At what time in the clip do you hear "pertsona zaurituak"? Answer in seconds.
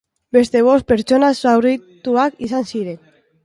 0.93-2.43